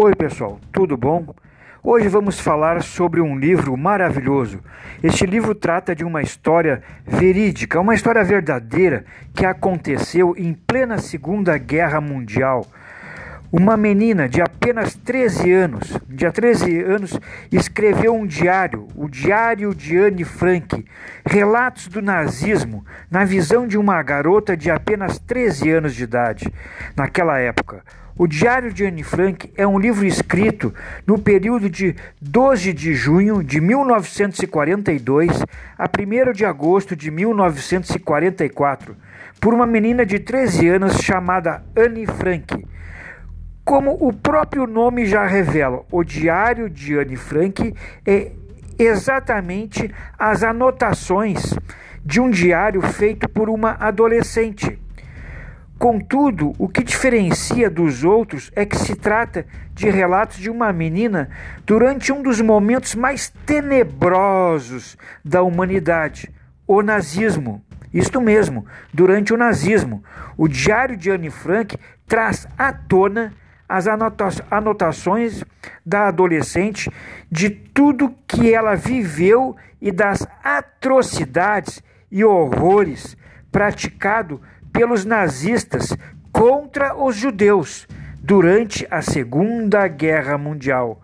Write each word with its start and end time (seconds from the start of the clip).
Oi, 0.00 0.14
pessoal, 0.14 0.60
tudo 0.72 0.96
bom? 0.96 1.34
Hoje 1.82 2.06
vamos 2.06 2.38
falar 2.38 2.84
sobre 2.84 3.20
um 3.20 3.36
livro 3.36 3.76
maravilhoso. 3.76 4.60
Este 5.02 5.26
livro 5.26 5.56
trata 5.56 5.92
de 5.92 6.04
uma 6.04 6.22
história 6.22 6.84
verídica, 7.04 7.80
uma 7.80 7.96
história 7.96 8.22
verdadeira 8.22 9.04
que 9.34 9.44
aconteceu 9.44 10.36
em 10.38 10.54
plena 10.54 10.98
Segunda 10.98 11.58
Guerra 11.58 12.00
Mundial. 12.00 12.64
Uma 13.50 13.78
menina 13.78 14.28
de 14.28 14.42
apenas 14.42 14.94
13 14.94 15.50
anos, 15.50 15.96
de 16.06 16.30
13 16.30 16.82
anos, 16.82 17.18
escreveu 17.50 18.14
um 18.14 18.26
diário, 18.26 18.86
o 18.94 19.08
Diário 19.08 19.74
de 19.74 19.96
Anne 19.96 20.22
Frank, 20.22 20.84
relatos 21.24 21.88
do 21.88 22.02
nazismo 22.02 22.84
na 23.10 23.24
visão 23.24 23.66
de 23.66 23.78
uma 23.78 24.02
garota 24.02 24.54
de 24.54 24.70
apenas 24.70 25.18
13 25.18 25.70
anos 25.70 25.94
de 25.94 26.04
idade. 26.04 26.52
Naquela 26.94 27.38
época, 27.38 27.82
o 28.18 28.26
Diário 28.26 28.70
de 28.70 28.84
Anne 28.84 29.02
Frank 29.02 29.50
é 29.56 29.66
um 29.66 29.78
livro 29.78 30.04
escrito 30.04 30.74
no 31.06 31.18
período 31.18 31.70
de 31.70 31.96
12 32.20 32.74
de 32.74 32.92
junho 32.92 33.42
de 33.42 33.62
1942 33.62 35.42
a 35.78 35.84
1 35.84 36.32
de 36.32 36.44
agosto 36.44 36.94
de 36.94 37.10
1944, 37.10 38.94
por 39.40 39.54
uma 39.54 39.64
menina 39.64 40.04
de 40.04 40.18
13 40.18 40.68
anos 40.68 40.98
chamada 41.00 41.62
Anne 41.74 42.04
Frank. 42.04 42.62
Como 43.68 43.98
o 44.00 44.14
próprio 44.14 44.66
nome 44.66 45.04
já 45.04 45.26
revela, 45.26 45.84
o 45.92 46.02
Diário 46.02 46.70
de 46.70 46.98
Anne 46.98 47.16
Frank 47.16 47.74
é 48.06 48.32
exatamente 48.78 49.94
as 50.18 50.42
anotações 50.42 51.52
de 52.02 52.18
um 52.18 52.30
diário 52.30 52.80
feito 52.80 53.28
por 53.28 53.50
uma 53.50 53.72
adolescente. 53.72 54.78
Contudo, 55.78 56.54
o 56.58 56.66
que 56.66 56.82
diferencia 56.82 57.68
dos 57.68 58.04
outros 58.04 58.50
é 58.56 58.64
que 58.64 58.74
se 58.74 58.96
trata 58.96 59.44
de 59.74 59.90
relatos 59.90 60.38
de 60.38 60.48
uma 60.48 60.72
menina 60.72 61.28
durante 61.66 62.10
um 62.10 62.22
dos 62.22 62.40
momentos 62.40 62.94
mais 62.94 63.28
tenebrosos 63.44 64.96
da 65.22 65.42
humanidade, 65.42 66.34
o 66.66 66.80
nazismo. 66.80 67.62
Isto 67.92 68.18
mesmo, 68.18 68.64
durante 68.94 69.34
o 69.34 69.36
nazismo. 69.36 70.02
O 70.38 70.48
Diário 70.48 70.96
de 70.96 71.10
Anne 71.10 71.28
Frank 71.28 71.76
traz 72.06 72.48
à 72.56 72.72
tona 72.72 73.30
as 73.68 73.86
anotações 73.86 75.44
da 75.84 76.08
adolescente 76.08 76.90
de 77.30 77.50
tudo 77.50 78.14
que 78.26 78.54
ela 78.54 78.74
viveu 78.74 79.54
e 79.80 79.92
das 79.92 80.26
atrocidades 80.42 81.80
e 82.10 82.24
horrores 82.24 83.16
praticados 83.52 84.40
pelos 84.72 85.04
nazistas 85.04 85.94
contra 86.32 86.96
os 86.96 87.14
judeus 87.16 87.86
durante 88.20 88.88
a 88.90 89.02
Segunda 89.02 89.86
Guerra 89.86 90.36
Mundial. 90.38 91.02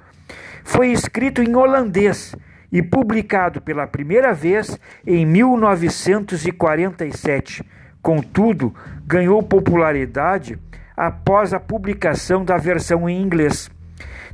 Foi 0.62 0.92
escrito 0.92 1.42
em 1.42 1.54
holandês 1.54 2.34
e 2.72 2.80
publicado 2.82 3.60
pela 3.60 3.86
primeira 3.86 4.32
vez 4.32 4.80
em 5.06 5.26
1947. 5.26 7.62
Contudo, 8.02 8.74
ganhou 9.06 9.42
popularidade 9.42 10.58
após 10.96 11.52
a 11.52 11.60
publicação 11.60 12.44
da 12.44 12.56
versão 12.56 13.08
em 13.08 13.20
inglês. 13.20 13.70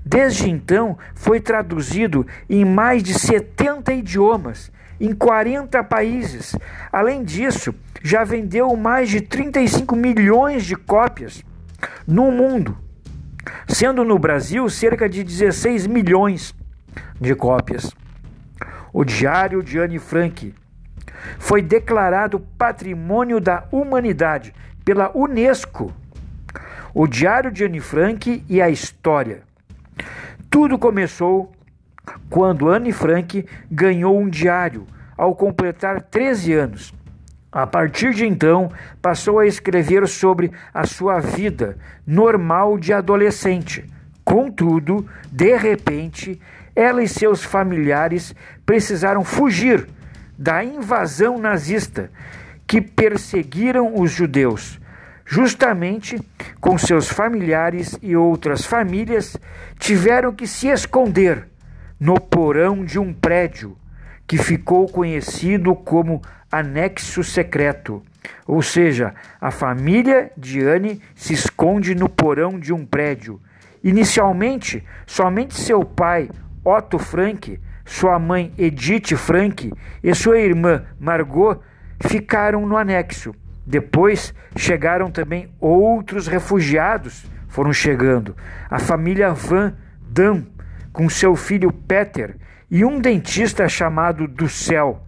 Desde 0.05 0.49
então, 0.49 0.97
foi 1.15 1.41
traduzido 1.41 2.27
em 2.49 2.65
mais 2.65 3.03
de 3.03 3.15
70 3.15 3.93
idiomas 3.93 4.73
em 5.01 5.15
40 5.15 5.83
países. 5.85 6.55
Além 6.93 7.25
disso, 7.25 7.75
já 8.03 8.25
vendeu 8.25 8.75
mais 8.77 9.09
de 9.09 9.21
35 9.21 9.97
milhões 9.97 10.65
de 10.65 10.77
cópias 10.77 11.43
no 12.07 12.31
mundo, 12.31 12.77
sendo 13.67 14.05
no 14.05 14.19
Brasil 14.19 14.69
cerca 14.69 15.09
de 15.09 15.25
16 15.25 15.87
milhões 15.87 16.55
de 17.21 17.35
cópias. 17.35 17.95
O 18.93 19.05
Diário 19.05 19.63
de 19.63 19.79
Anne 19.79 19.99
Frank 19.99 20.55
foi 21.39 21.63
declarado 21.63 22.41
Patrimônio 22.59 23.41
da 23.41 23.65
Humanidade 23.71 24.55
pela 24.85 25.17
Unesco. 25.17 25.93
O 26.93 27.07
Diário 27.07 27.53
de 27.53 27.65
Anne 27.65 27.81
Frank 27.81 28.45
e 28.49 28.61
a 28.61 28.69
História. 28.69 29.43
Tudo 30.51 30.77
começou 30.77 31.53
quando 32.29 32.69
Anne 32.69 32.91
Frank 32.93 33.47
ganhou 33.71 34.19
um 34.19 34.29
diário 34.29 34.87
ao 35.17 35.35
completar 35.37 36.03
13 36.03 36.53
anos. 36.53 36.95
A 37.53 37.65
partir 37.67 38.13
de 38.13 38.27
então, 38.27 38.73
passou 39.01 39.39
a 39.39 39.47
escrever 39.47 40.09
sobre 40.09 40.51
a 40.75 40.85
sua 40.85 41.21
vida 41.21 41.77
normal 42.05 42.77
de 42.77 42.93
adolescente. 42.93 43.85
Contudo, 44.25 45.07
de 45.31 45.57
repente, 45.57 46.41
ela 46.75 47.03
e 47.03 47.09
seus 47.09 47.45
familiares 47.45 48.35
precisaram 48.67 49.23
fugir 49.23 49.87
da 50.37 50.65
invasão 50.65 51.39
nazista 51.39 52.11
que 52.67 52.81
perseguiram 52.81 54.01
os 54.01 54.11
judeus. 54.11 54.80
Justamente 55.33 56.21
com 56.61 56.77
seus 56.77 57.09
familiares 57.09 57.97
e 58.03 58.17
outras 58.17 58.67
famílias, 58.67 59.37
tiveram 59.79 60.33
que 60.33 60.45
se 60.45 60.67
esconder 60.67 61.47
no 62.01 62.15
porão 62.21 62.85
de 62.85 62.99
um 62.99 63.15
prédio 63.15 63.77
que 64.27 64.37
ficou 64.37 64.89
conhecido 64.89 65.73
como 65.77 66.21
anexo 66.51 67.23
secreto. 67.23 68.03
Ou 68.45 68.61
seja, 68.61 69.15
a 69.41 69.53
família 69.53 70.33
de 70.37 70.65
Anne 70.67 71.01
se 71.15 71.33
esconde 71.33 71.95
no 71.95 72.09
porão 72.09 72.59
de 72.59 72.73
um 72.73 72.85
prédio. 72.85 73.41
Inicialmente, 73.85 74.85
somente 75.07 75.55
seu 75.55 75.85
pai, 75.85 76.29
Otto 76.65 76.99
Frank, 76.99 77.61
sua 77.85 78.19
mãe 78.19 78.53
Edith 78.59 79.15
Frank 79.15 79.73
e 80.03 80.13
sua 80.13 80.41
irmã 80.41 80.87
Margot 80.99 81.63
ficaram 82.01 82.67
no 82.67 82.77
anexo. 82.77 83.33
Depois 83.67 84.35
chegaram 84.57 85.11
também 85.11 85.49
outros 85.61 86.27
refugiados, 86.27 87.25
foram 87.49 87.73
chegando. 87.73 88.37
A 88.71 88.79
família 88.79 89.33
Van 89.33 89.75
Damme 90.01 90.47
com 90.93 91.09
seu 91.09 91.37
filho 91.37 91.73
Peter 91.73 92.37
e 92.71 92.85
um 92.85 93.01
dentista 93.01 93.69
chamado 93.69 94.27
do 94.27 94.49
céu. 94.49 95.03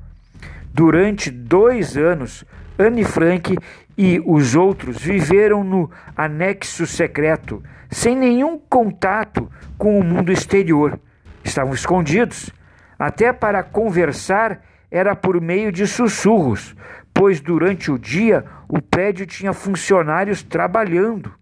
Durante 0.73 1.31
dois 1.31 1.97
anos, 1.97 2.45
Anne 2.79 3.05
Frank 3.05 3.57
e 3.97 4.23
os 4.25 4.55
outros 4.55 4.99
viveram 4.99 5.63
no 5.63 5.91
anexo 6.17 6.87
secreto, 6.87 7.63
sem 7.91 8.17
nenhum 8.17 8.59
contato 8.59 9.51
com 9.77 9.99
o 9.99 10.05
mundo 10.05 10.33
exterior. 10.33 10.99
Estavam 11.45 11.75
escondidos. 11.75 12.51
Até 12.99 13.33
para 13.33 13.63
conversar 13.63 14.63
era 14.91 15.15
por 15.17 15.41
meio 15.41 15.73
de 15.73 15.87
sussurros, 15.87 16.75
pois 17.23 17.41
durante 17.41 17.89
o 17.89 17.97
dia 17.97 18.45
o 18.69 18.83
prédio 18.83 19.25
tinha 19.25 19.53
funcionários 19.53 20.43
trabalhando. 20.43 21.33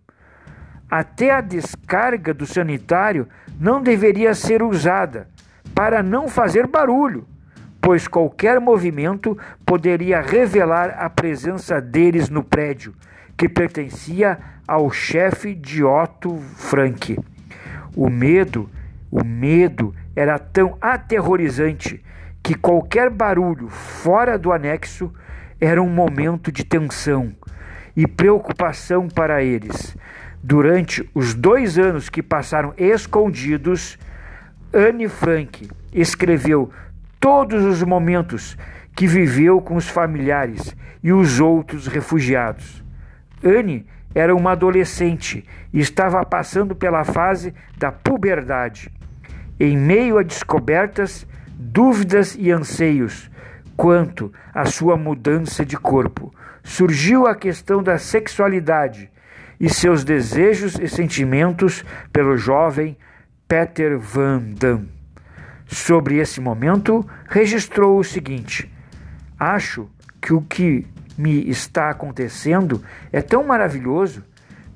Até 0.90 1.30
a 1.30 1.40
descarga 1.40 2.34
do 2.34 2.44
sanitário 2.44 3.26
não 3.58 3.82
deveria 3.82 4.34
ser 4.34 4.62
usada 4.62 5.26
para 5.74 6.02
não 6.02 6.28
fazer 6.28 6.66
barulho, 6.66 7.26
pois 7.80 8.06
qualquer 8.06 8.60
movimento 8.60 9.38
poderia 9.64 10.20
revelar 10.20 10.96
a 10.98 11.08
presença 11.08 11.80
deles 11.80 12.28
no 12.28 12.44
prédio, 12.44 12.94
que 13.34 13.48
pertencia 13.48 14.38
ao 14.68 14.90
chefe 14.90 15.54
de 15.54 15.82
Otto 15.82 16.36
Frank. 16.56 17.18
O 17.96 18.10
medo, 18.10 18.68
o 19.10 19.24
medo 19.24 19.94
era 20.14 20.38
tão 20.38 20.76
aterrorizante 20.78 22.04
que 22.42 22.54
qualquer 22.54 23.08
barulho 23.08 23.70
fora 23.70 24.38
do 24.38 24.52
anexo 24.52 25.10
era 25.60 25.82
um 25.82 25.88
momento 25.88 26.50
de 26.50 26.64
tensão 26.64 27.32
e 27.94 28.06
preocupação 28.06 29.08
para 29.08 29.42
eles. 29.42 29.96
Durante 30.42 31.08
os 31.14 31.34
dois 31.34 31.78
anos 31.78 32.08
que 32.08 32.22
passaram 32.22 32.72
escondidos, 32.78 33.98
Anne 34.72 35.06
Frank 35.06 35.68
escreveu 35.92 36.70
todos 37.18 37.62
os 37.62 37.82
momentos 37.82 38.56
que 38.96 39.06
viveu 39.06 39.60
com 39.60 39.76
os 39.76 39.88
familiares 39.88 40.74
e 41.02 41.12
os 41.12 41.40
outros 41.40 41.86
refugiados. 41.86 42.82
Anne 43.44 43.86
era 44.14 44.34
uma 44.34 44.52
adolescente 44.52 45.44
e 45.72 45.78
estava 45.78 46.24
passando 46.24 46.74
pela 46.74 47.04
fase 47.04 47.54
da 47.78 47.92
puberdade. 47.92 48.90
Em 49.58 49.76
meio 49.76 50.18
a 50.18 50.22
descobertas, 50.22 51.26
dúvidas 51.54 52.34
e 52.38 52.50
anseios 52.50 53.30
quanto 53.80 54.30
à 54.52 54.66
sua 54.66 54.94
mudança 54.94 55.64
de 55.64 55.74
corpo, 55.74 56.34
surgiu 56.62 57.26
a 57.26 57.34
questão 57.34 57.82
da 57.82 57.96
sexualidade 57.96 59.10
e 59.58 59.70
seus 59.70 60.04
desejos 60.04 60.78
e 60.78 60.86
sentimentos 60.86 61.82
pelo 62.12 62.36
jovem 62.36 62.94
Peter 63.48 63.98
Van 63.98 64.42
Damme. 64.54 64.90
Sobre 65.66 66.18
esse 66.18 66.42
momento, 66.42 67.08
registrou 67.26 67.98
o 67.98 68.04
seguinte: 68.04 68.70
Acho 69.38 69.88
que 70.20 70.34
o 70.34 70.42
que 70.42 70.86
me 71.16 71.48
está 71.48 71.88
acontecendo 71.88 72.84
é 73.10 73.22
tão 73.22 73.44
maravilhoso. 73.44 74.22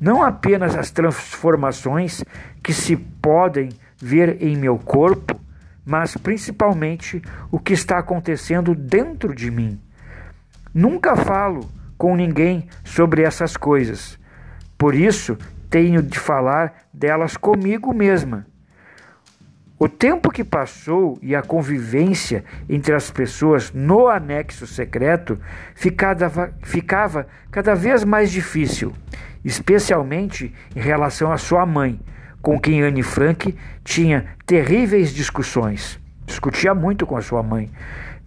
não 0.00 0.22
apenas 0.22 0.74
as 0.74 0.90
transformações 0.90 2.24
que 2.62 2.72
se 2.72 2.96
podem 2.96 3.68
ver 3.98 4.42
em 4.42 4.56
meu 4.56 4.78
corpo, 4.78 5.38
mas 5.84 6.16
principalmente 6.16 7.20
o 7.50 7.58
que 7.58 7.72
está 7.72 7.98
acontecendo 7.98 8.74
dentro 8.74 9.34
de 9.34 9.50
mim. 9.50 9.80
Nunca 10.72 11.14
falo 11.14 11.68
com 11.96 12.16
ninguém 12.16 12.68
sobre 12.82 13.22
essas 13.22 13.56
coisas, 13.56 14.18
por 14.76 14.94
isso 14.94 15.36
tenho 15.68 16.02
de 16.02 16.18
falar 16.18 16.86
delas 16.92 17.36
comigo 17.36 17.92
mesma. 17.92 18.46
O 19.78 19.88
tempo 19.88 20.30
que 20.30 20.44
passou 20.44 21.18
e 21.20 21.34
a 21.34 21.42
convivência 21.42 22.44
entre 22.68 22.94
as 22.94 23.10
pessoas 23.10 23.72
no 23.72 24.08
anexo 24.08 24.66
secreto 24.66 25.38
ficava, 25.74 26.54
ficava 26.62 27.26
cada 27.50 27.74
vez 27.74 28.04
mais 28.04 28.30
difícil, 28.30 28.92
especialmente 29.44 30.54
em 30.74 30.80
relação 30.80 31.32
à 31.32 31.36
sua 31.36 31.66
mãe, 31.66 32.00
com 32.44 32.60
quem 32.60 32.82
Anne 32.82 33.02
Frank 33.02 33.56
tinha 33.82 34.26
terríveis 34.44 35.14
discussões. 35.14 35.98
Discutia 36.26 36.74
muito 36.74 37.06
com 37.06 37.16
a 37.16 37.22
sua 37.22 37.42
mãe. 37.42 37.70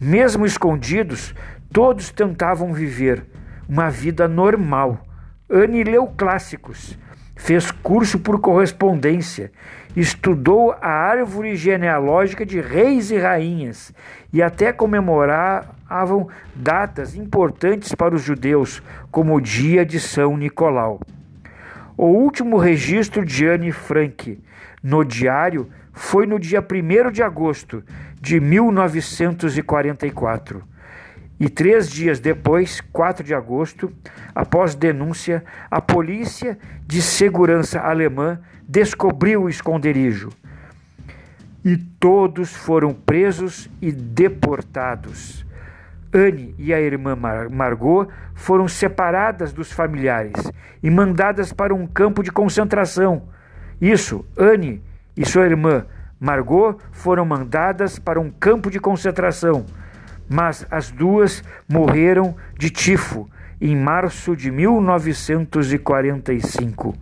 Mesmo 0.01 0.43
escondidos, 0.43 1.35
todos 1.71 2.09
tentavam 2.09 2.73
viver 2.73 3.23
uma 3.69 3.91
vida 3.91 4.27
normal. 4.27 5.05
Anne 5.47 5.83
leu 5.83 6.07
clássicos, 6.07 6.97
fez 7.35 7.69
curso 7.69 8.17
por 8.17 8.41
correspondência, 8.41 9.51
estudou 9.95 10.71
a 10.81 10.89
árvore 10.89 11.55
genealógica 11.55 12.43
de 12.43 12.59
reis 12.59 13.11
e 13.11 13.19
rainhas 13.19 13.93
e 14.33 14.41
até 14.41 14.73
comemoravam 14.73 16.27
datas 16.55 17.15
importantes 17.15 17.93
para 17.93 18.15
os 18.15 18.23
judeus, 18.23 18.81
como 19.11 19.35
o 19.35 19.41
dia 19.41 19.85
de 19.85 19.99
São 19.99 20.35
Nicolau. 20.35 20.99
O 21.97 22.05
último 22.05 22.57
registro 22.57 23.25
de 23.25 23.45
Anne 23.47 23.71
Frank 23.71 24.39
no 24.83 25.03
diário 25.03 25.67
foi 25.91 26.27
no 26.27 26.37
dia 26.37 26.61
1 26.61 27.11
de 27.11 27.23
agosto 27.23 27.83
de 28.21 28.39
1944. 28.39 30.63
E 31.39 31.49
três 31.49 31.89
dias 31.89 32.19
depois, 32.19 32.81
4 32.93 33.23
de 33.23 33.33
agosto, 33.33 33.91
após 34.35 34.75
denúncia, 34.75 35.43
a 35.71 35.81
polícia 35.81 36.59
de 36.85 37.01
segurança 37.01 37.79
alemã 37.79 38.39
descobriu 38.67 39.45
o 39.45 39.49
esconderijo. 39.49 40.29
E 41.65 41.77
todos 41.77 42.55
foram 42.55 42.93
presos 42.93 43.67
e 43.81 43.91
deportados. 43.91 45.43
Anne 46.13 46.53
e 46.59 46.71
a 46.71 46.79
irmã 46.79 47.15
Mar 47.15 47.49
Margot 47.49 48.07
foram 48.35 48.67
separadas 48.67 49.51
dos 49.51 49.71
familiares 49.71 50.46
e 50.81 50.89
mandadas 50.89 51.51
para 51.51 51.73
um 51.73 51.87
campo 51.87 52.23
de 52.23 52.31
concentração. 52.31 53.23
Isso, 53.79 54.25
Anne 54.37 54.81
e 55.15 55.25
sua 55.25 55.45
irmã 55.45 55.85
Margot 56.19 56.77
foram 56.91 57.25
mandadas 57.25 57.99
para 57.99 58.19
um 58.19 58.29
campo 58.29 58.71
de 58.71 58.79
concentração 58.79 59.65
mas 60.29 60.67
as 60.69 60.91
duas 60.91 61.41
morreram 61.67 62.35
de 62.57 62.69
tifo 62.69 63.27
em 63.59 63.75
março 63.75 64.35
de 64.35 64.51
1945. 64.51 66.95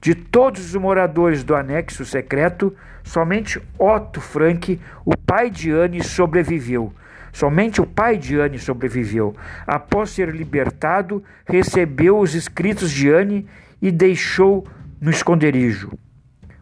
De 0.00 0.14
todos 0.14 0.64
os 0.66 0.74
moradores 0.80 1.44
do 1.44 1.54
anexo 1.54 2.02
secreto, 2.04 2.74
somente 3.04 3.62
Otto 3.78 4.20
Frank, 4.20 4.80
o 5.04 5.16
pai 5.16 5.48
de 5.50 5.70
Anne, 5.70 6.02
sobreviveu. 6.02 6.92
Somente 7.32 7.80
o 7.80 7.86
pai 7.86 8.18
de 8.18 8.38
Anne 8.38 8.58
sobreviveu. 8.58 9.34
Após 9.66 10.10
ser 10.10 10.34
libertado, 10.34 11.24
recebeu 11.46 12.18
os 12.18 12.34
escritos 12.34 12.90
de 12.90 13.10
Anne 13.10 13.46
e 13.80 13.90
deixou 13.90 14.66
no 15.00 15.10
esconderijo. 15.10 15.92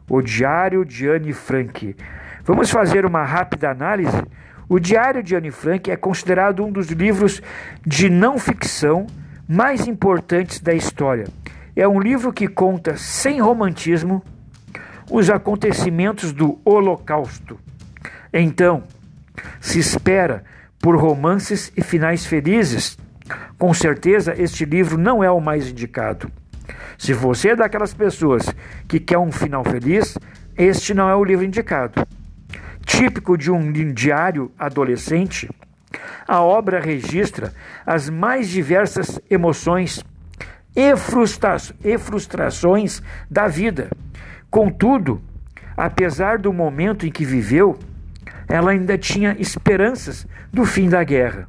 O 0.09 0.23
Diário 0.23 0.85
de 0.85 1.09
Anne 1.09 1.33
Frank. 1.33 1.97
Vamos 2.45 2.71
fazer 2.71 3.05
uma 3.05 3.25
rápida 3.25 3.71
análise 3.71 4.23
o 4.73 4.79
Diário 4.79 5.21
de 5.21 5.35
Anne 5.35 5.51
Frank 5.51 5.91
é 5.91 5.97
considerado 5.97 6.65
um 6.65 6.71
dos 6.71 6.87
livros 6.91 7.43
de 7.85 8.09
não 8.09 8.39
ficção 8.39 9.05
mais 9.49 9.89
importantes 9.89 10.61
da 10.61 10.73
história. 10.73 11.27
É 11.75 11.89
um 11.89 11.99
livro 11.99 12.33
que 12.33 12.47
conta, 12.47 12.97
sem 12.97 13.41
romantismo, 13.41 14.23
os 15.11 15.29
acontecimentos 15.29 16.33
do 16.33 16.61
Holocausto. 16.65 17.59
Então, 18.33 18.85
se 19.59 19.81
espera 19.81 20.45
por 20.81 20.97
romances 20.97 21.71
e 21.77 21.83
finais 21.83 22.27
felizes, 22.27 22.99
com 23.59 23.73
certeza 23.73 24.35
este 24.37 24.65
livro 24.65 24.99
não 24.99 25.23
é 25.23 25.31
o 25.31 25.41
mais 25.41 25.69
indicado. 25.69 26.31
Se 26.99 27.13
você 27.13 27.51
é 27.51 27.57
daquelas 27.57 27.95
pessoas 27.95 28.55
que 28.89 28.99
quer 28.99 29.19
um 29.19 29.31
final 29.31 29.63
feliz, 29.63 30.19
este 30.57 30.95
não 30.95 31.09
é 31.09 31.15
o 31.15 31.25
livro 31.25 31.45
indicado. 31.45 32.07
Típico 32.85 33.37
de 33.37 33.51
um 33.51 33.73
diário 33.93 34.51
adolescente, 34.59 35.49
a 36.27 36.41
obra 36.43 36.81
registra 36.81 37.53
as 37.85 38.09
mais 38.09 38.49
diversas 38.49 39.21
emoções 39.31 40.05
e, 40.75 40.97
frustra 40.97 41.57
e 41.85 41.99
frustrações 41.99 43.03
da 43.31 43.47
vida. 43.47 43.91
Contudo, 44.51 45.21
apesar 45.77 46.39
do 46.39 46.53
momento 46.53 47.07
em 47.07 47.11
que 47.11 47.25
viveu, 47.25 47.79
ela 48.51 48.73
ainda 48.73 48.99
tinha 48.99 49.37
esperanças 49.39 50.27
do 50.53 50.65
fim 50.65 50.89
da 50.89 51.05
guerra. 51.05 51.49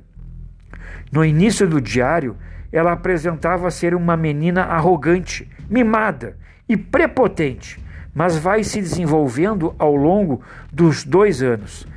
No 1.12 1.26
início 1.26 1.68
do 1.68 1.82
diário, 1.82 2.38
ela 2.72 2.94
apresentava 2.94 3.70
ser 3.70 3.94
uma 3.94 4.16
menina 4.16 4.64
arrogante, 4.64 5.50
mimada 5.70 6.38
e 6.70 6.78
prepotente, 6.78 7.84
mas 8.14 8.38
vai 8.38 8.64
se 8.64 8.80
desenvolvendo 8.80 9.76
ao 9.78 9.96
longo 9.96 10.42
dos 10.72 11.04
dois 11.04 11.42
anos. 11.42 11.88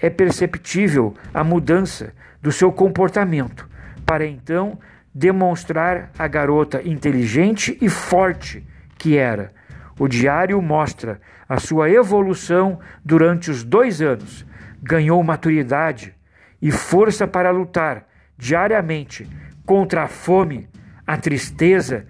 É 0.00 0.08
perceptível 0.08 1.14
a 1.32 1.44
mudança 1.44 2.12
do 2.40 2.50
seu 2.50 2.72
comportamento, 2.72 3.68
para 4.06 4.26
então 4.26 4.78
demonstrar 5.14 6.10
a 6.18 6.26
garota 6.26 6.80
inteligente 6.88 7.76
e 7.80 7.88
forte 7.88 8.64
que 8.96 9.16
era. 9.16 9.52
O 9.98 10.06
diário 10.06 10.62
mostra 10.62 11.20
a 11.48 11.58
sua 11.58 11.90
evolução 11.90 12.78
durante 13.04 13.50
os 13.50 13.64
dois 13.64 14.00
anos. 14.00 14.46
Ganhou 14.80 15.22
maturidade 15.24 16.14
e 16.62 16.70
força 16.70 17.26
para 17.26 17.50
lutar 17.50 18.06
diariamente 18.36 19.28
contra 19.66 20.04
a 20.04 20.08
fome, 20.08 20.68
a 21.04 21.16
tristeza 21.16 22.06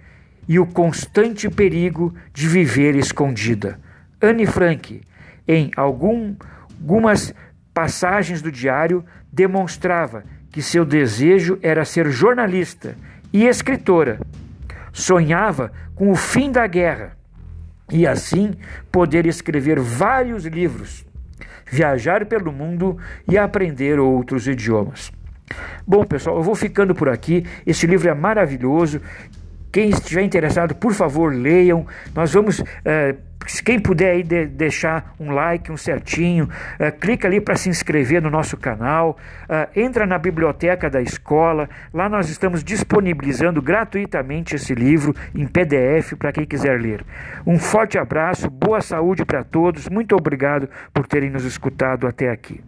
e 0.47 0.59
o 0.59 0.67
constante 0.67 1.49
perigo 1.49 2.13
de 2.31 2.47
viver 2.47 2.95
escondida. 2.95 3.79
Anne 4.21 4.45
Frank, 4.45 5.01
em 5.47 5.71
algum, 5.75 6.35
algumas 6.79 7.33
passagens 7.73 8.41
do 8.41 8.51
diário, 8.51 9.03
demonstrava 9.31 10.23
que 10.51 10.61
seu 10.61 10.85
desejo 10.85 11.57
era 11.61 11.85
ser 11.85 12.09
jornalista 12.11 12.95
e 13.33 13.45
escritora. 13.45 14.19
Sonhava 14.91 15.71
com 15.95 16.11
o 16.11 16.15
fim 16.15 16.51
da 16.51 16.65
guerra 16.67 17.18
e 17.91 18.07
assim 18.07 18.53
poder 18.91 19.25
escrever 19.25 19.79
vários 19.79 20.45
livros, 20.45 21.05
viajar 21.69 22.25
pelo 22.25 22.51
mundo 22.51 22.97
e 23.27 23.37
aprender 23.37 23.99
outros 23.99 24.47
idiomas. 24.47 25.11
Bom, 25.85 26.03
pessoal, 26.03 26.37
eu 26.37 26.43
vou 26.43 26.55
ficando 26.55 26.93
por 26.93 27.09
aqui. 27.09 27.45
Este 27.65 27.87
livro 27.87 28.07
é 28.07 28.13
maravilhoso. 28.13 29.01
Quem 29.71 29.89
estiver 29.89 30.23
interessado, 30.23 30.75
por 30.75 30.93
favor, 30.93 31.33
leiam. 31.33 31.85
Nós 32.13 32.33
vamos. 32.33 32.63
Uh, 33.41 33.63
quem 33.63 33.79
puder 33.79 34.11
aí 34.11 34.23
de, 34.23 34.45
deixar 34.45 35.13
um 35.19 35.31
like, 35.31 35.71
um 35.71 35.77
certinho, 35.77 36.45
uh, 36.45 36.91
clica 36.99 37.27
ali 37.27 37.39
para 37.39 37.55
se 37.55 37.69
inscrever 37.69 38.21
no 38.21 38.29
nosso 38.29 38.57
canal, 38.57 39.17
uh, 39.43 39.79
entra 39.79 40.05
na 40.05 40.17
biblioteca 40.17 40.89
da 40.89 41.01
escola, 41.01 41.69
lá 41.93 42.09
nós 42.09 42.29
estamos 42.29 42.63
disponibilizando 42.63 43.61
gratuitamente 43.61 44.55
esse 44.55 44.73
livro 44.73 45.15
em 45.33 45.47
PDF 45.47 46.13
para 46.17 46.31
quem 46.31 46.45
quiser 46.45 46.79
ler. 46.79 47.03
Um 47.45 47.57
forte 47.57 47.97
abraço, 47.97 48.49
boa 48.49 48.81
saúde 48.81 49.25
para 49.25 49.43
todos, 49.43 49.87
muito 49.89 50.15
obrigado 50.15 50.69
por 50.93 51.07
terem 51.07 51.29
nos 51.29 51.45
escutado 51.45 52.07
até 52.07 52.29
aqui. 52.29 52.61